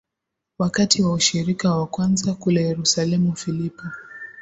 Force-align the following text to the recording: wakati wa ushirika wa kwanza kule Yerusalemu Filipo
wakati 0.59 1.03
wa 1.03 1.13
ushirika 1.13 1.75
wa 1.75 1.87
kwanza 1.87 2.33
kule 2.33 2.61
Yerusalemu 2.61 3.35
Filipo 3.35 3.83